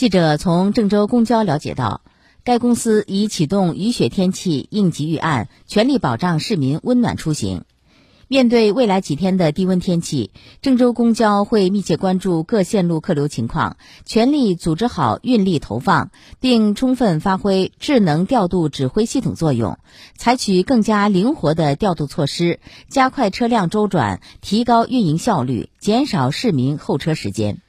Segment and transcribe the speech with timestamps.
[0.00, 2.00] 记者从郑州公交了解到
[2.42, 7.64] 该公司已启动雨雪天气应急预案全力保障市民温暖出行。
[8.26, 10.30] 面对未来几天的低温天气
[10.62, 13.76] 郑州公交会密切关注各线路客流情况
[14.06, 16.10] 全力组织好运力投放
[16.40, 19.78] 并充分发挥智能调度指挥系统作用
[20.16, 27.60] 采取更加灵活的调度措施加快车辆周转提高运营效率减少市民候车时间。